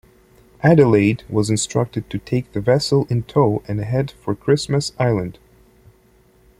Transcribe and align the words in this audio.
"Adelaide" 0.63 1.21
was 1.29 1.51
instructed 1.51 2.09
to 2.09 2.17
take 2.17 2.53
the 2.53 2.59
vessel 2.59 3.05
in 3.11 3.21
tow 3.21 3.61
and 3.67 3.79
head 3.81 4.09
for 4.09 4.33
Christmas 4.33 4.93
Island. 4.97 5.37